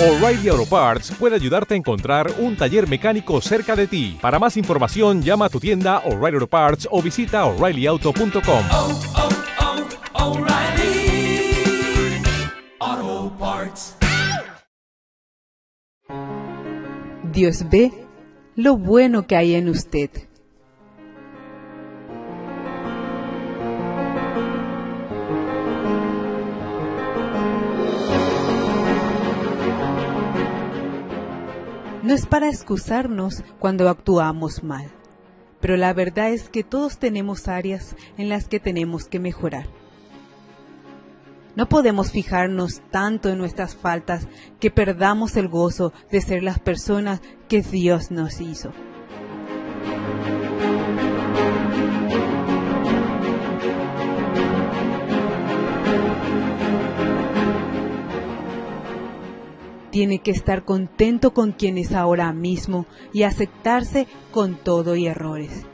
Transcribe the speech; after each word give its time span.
O'Reilly 0.00 0.48
Auto 0.48 0.66
Parts 0.66 1.12
puede 1.12 1.36
ayudarte 1.36 1.74
a 1.74 1.76
encontrar 1.76 2.32
un 2.38 2.56
taller 2.56 2.88
mecánico 2.88 3.40
cerca 3.40 3.76
de 3.76 3.86
ti. 3.86 4.18
Para 4.20 4.38
más 4.38 4.56
información, 4.56 5.22
llama 5.22 5.44
a 5.46 5.48
tu 5.48 5.60
tienda 5.60 5.98
O'Reilly 5.98 6.34
Auto 6.34 6.46
Parts 6.46 6.88
o 6.90 7.00
visita 7.02 7.44
oreillyauto.com. 7.44 8.64
Dios 17.32 17.64
ve 17.70 17.92
lo 18.56 18.76
bueno 18.76 19.26
que 19.26 19.36
hay 19.36 19.54
en 19.54 19.68
usted. 19.68 20.10
No 32.02 32.14
es 32.14 32.26
para 32.26 32.48
excusarnos 32.48 33.44
cuando 33.60 33.88
actuamos 33.88 34.64
mal, 34.64 34.90
pero 35.60 35.76
la 35.76 35.92
verdad 35.92 36.30
es 36.30 36.48
que 36.48 36.64
todos 36.64 36.98
tenemos 36.98 37.46
áreas 37.46 37.94
en 38.18 38.28
las 38.28 38.48
que 38.48 38.58
tenemos 38.58 39.06
que 39.06 39.20
mejorar. 39.20 39.66
No 41.54 41.68
podemos 41.68 42.10
fijarnos 42.10 42.82
tanto 42.90 43.28
en 43.28 43.38
nuestras 43.38 43.76
faltas 43.76 44.26
que 44.58 44.72
perdamos 44.72 45.36
el 45.36 45.46
gozo 45.46 45.92
de 46.10 46.20
ser 46.20 46.42
las 46.42 46.58
personas 46.58 47.20
que 47.48 47.62
Dios 47.62 48.10
nos 48.10 48.40
hizo. 48.40 48.72
Tiene 59.92 60.20
que 60.20 60.30
estar 60.30 60.64
contento 60.64 61.34
con 61.34 61.52
quien 61.52 61.76
es 61.76 61.92
ahora 61.92 62.32
mismo 62.32 62.86
y 63.12 63.24
aceptarse 63.24 64.06
con 64.30 64.56
todo 64.56 64.96
y 64.96 65.06
errores. 65.06 65.66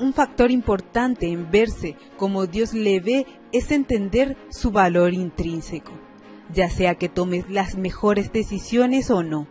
Un 0.00 0.12
factor 0.12 0.50
importante 0.50 1.28
en 1.28 1.48
verse 1.52 1.96
como 2.16 2.48
Dios 2.48 2.74
le 2.74 2.98
ve 2.98 3.24
es 3.52 3.70
entender 3.70 4.36
su 4.50 4.72
valor 4.72 5.14
intrínseco, 5.14 5.92
ya 6.52 6.68
sea 6.68 6.96
que 6.96 7.08
tomes 7.08 7.48
las 7.48 7.76
mejores 7.76 8.32
decisiones 8.32 9.12
o 9.12 9.22
no. 9.22 9.46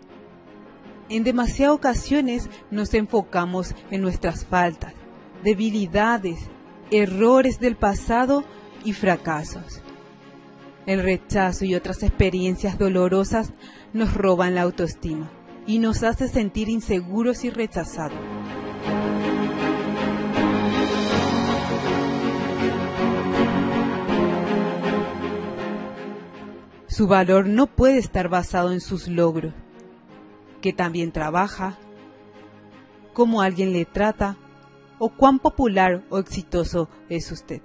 En 1.07 1.23
demasiadas 1.23 1.77
ocasiones 1.77 2.49
nos 2.69 2.93
enfocamos 2.93 3.75
en 3.91 4.01
nuestras 4.01 4.45
faltas, 4.45 4.93
debilidades, 5.41 6.49
errores 6.91 7.61
del 7.61 7.77
pasado 7.77 8.43
y 8.83 8.91
fracasos. 8.91 9.81
El 10.85 11.03
rechazo 11.03 11.65
y 11.65 11.75
otras 11.75 12.01
experiencias 12.01 12.79
dolorosas 12.79 13.53
nos 13.93 14.13
roban 14.15 14.55
la 14.55 14.63
autoestima 14.63 15.29
y 15.67 15.77
nos 15.77 16.01
hace 16.03 16.27
sentir 16.27 16.69
inseguros 16.69 17.43
y 17.43 17.51
rechazados. 17.51 18.17
Su 26.87 27.07
valor 27.07 27.47
no 27.47 27.67
puede 27.67 27.99
estar 27.99 28.27
basado 28.27 28.73
en 28.73 28.81
sus 28.81 29.07
logros, 29.07 29.53
que 30.61 30.73
también 30.73 31.11
trabaja, 31.11 31.77
cómo 33.13 33.41
alguien 33.41 33.71
le 33.71 33.85
trata 33.85 34.37
o 34.99 35.09
cuán 35.09 35.39
popular 35.39 36.03
o 36.09 36.19
exitoso 36.19 36.89
es 37.07 37.31
usted. 37.31 37.61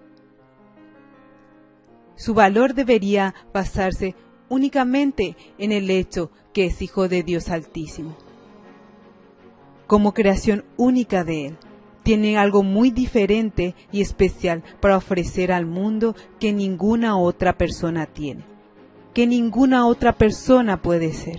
Su 2.16 2.32
valor 2.32 2.74
debería 2.74 3.34
basarse 3.52 4.14
únicamente 4.48 5.36
en 5.58 5.70
el 5.70 5.90
hecho 5.90 6.30
que 6.52 6.66
es 6.66 6.80
hijo 6.80 7.08
de 7.08 7.22
Dios 7.22 7.50
Altísimo. 7.50 8.16
Como 9.86 10.14
creación 10.14 10.64
única 10.78 11.24
de 11.24 11.46
Él, 11.46 11.58
tiene 12.02 12.38
algo 12.38 12.62
muy 12.62 12.90
diferente 12.90 13.74
y 13.92 14.00
especial 14.00 14.62
para 14.80 14.96
ofrecer 14.96 15.52
al 15.52 15.66
mundo 15.66 16.16
que 16.40 16.52
ninguna 16.52 17.18
otra 17.18 17.58
persona 17.58 18.06
tiene, 18.06 18.44
que 19.12 19.26
ninguna 19.26 19.86
otra 19.86 20.12
persona 20.12 20.80
puede 20.80 21.12
ser. 21.12 21.38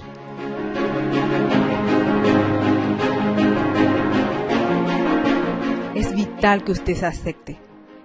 Es 5.95 6.13
vital 6.13 6.63
que 6.63 6.73
usted 6.73 6.95
se 6.95 7.05
acepte 7.05 7.57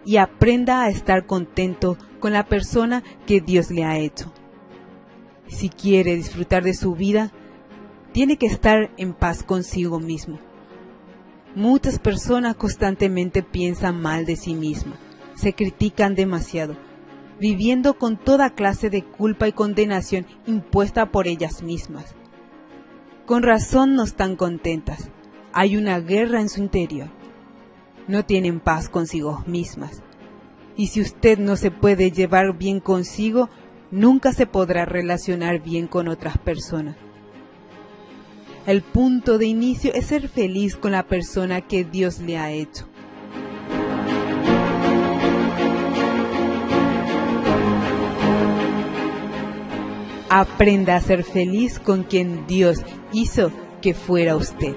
y 0.05 0.17
aprenda 0.17 0.85
a 0.85 0.89
estar 0.89 1.27
contento 1.27 1.99
con 2.23 2.33
la 2.33 2.47
persona 2.47 3.03
que 3.27 3.41
Dios 3.41 3.73
le 3.73 3.85
ha 3.85 3.99
hecho. 3.99 4.33
Si 5.49 5.69
quiere 5.69 6.15
disfrutar 6.15 6.63
de 6.63 6.73
su 6.73 6.95
vida, 6.95 7.33
tiene 8.13 8.39
que 8.39 8.47
estar 8.47 8.93
en 8.97 9.13
paz 9.13 9.43
consigo 9.43 9.99
mismo. 9.99 10.39
Muchas 11.57 11.99
personas 11.99 12.55
constantemente 12.55 13.43
piensan 13.43 14.01
mal 14.01 14.25
de 14.25 14.37
sí 14.37 14.55
mismas, 14.55 14.99
se 15.35 15.53
critican 15.53 16.15
demasiado, 16.15 16.77
viviendo 17.41 17.99
con 17.99 18.17
toda 18.17 18.51
clase 18.51 18.89
de 18.89 19.05
culpa 19.05 19.49
y 19.49 19.53
condenación 19.53 20.25
impuesta 20.47 21.11
por 21.11 21.27
ellas 21.27 21.65
mismas. 21.65 22.15
Con 23.27 23.43
razón 23.43 23.97
no 23.97 24.05
están 24.05 24.37
contentas, 24.37 25.11
hay 25.53 25.77
una 25.77 25.99
guerra 25.99 26.41
en 26.41 26.49
su 26.49 26.61
interior 26.61 27.11
no 28.09 28.25
tienen 28.25 28.61
paz 28.61 28.89
consigo 28.89 29.43
mismas. 29.47 30.03
Y 30.77 30.89
si 30.89 31.01
usted 31.01 31.39
no 31.39 31.57
se 31.57 31.71
puede 31.71 32.11
llevar 32.11 32.57
bien 32.57 32.81
consigo, 32.81 33.49
nunca 33.91 34.33
se 34.33 34.47
podrá 34.47 34.85
relacionar 34.85 35.63
bien 35.63 35.87
con 35.87 36.09
otras 36.09 36.39
personas. 36.39 36.97
El 38.67 38.83
punto 38.83 39.39
de 39.39 39.47
inicio 39.47 39.93
es 39.93 40.07
ser 40.07 40.29
feliz 40.29 40.77
con 40.77 40.93
la 40.93 41.03
persona 41.03 41.63
que 41.63 41.85
Dios 41.85 42.21
le 42.21 42.39
ha 42.39 42.53
hecho. 42.53 42.87
Aprenda 50.31 50.97
a 50.97 51.01
ser 51.01 51.25
feliz 51.25 51.79
con 51.79 52.05
quien 52.05 52.47
Dios 52.47 52.83
hizo 53.13 53.53
que 53.83 53.93
fuera 53.93 54.37
usted. 54.37 54.77